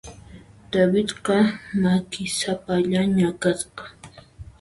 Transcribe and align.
Davidqa 0.71 1.37
makisapallaña 1.81 3.29
kasqa. 3.41 3.83